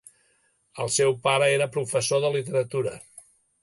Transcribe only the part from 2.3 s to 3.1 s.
literatura.